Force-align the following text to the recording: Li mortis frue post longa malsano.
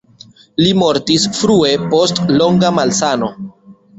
Li 0.61 0.71
mortis 0.83 1.27
frue 1.41 1.75
post 1.91 2.23
longa 2.41 2.75
malsano. 2.79 3.29